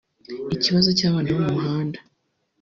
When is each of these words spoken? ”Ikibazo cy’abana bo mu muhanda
”Ikibazo 0.55 0.89
cy’abana 0.97 1.27
bo 1.33 1.39
mu 1.45 1.51
muhanda 1.55 1.99